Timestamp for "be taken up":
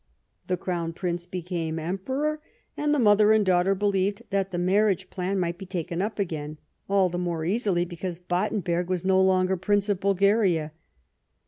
5.59-6.17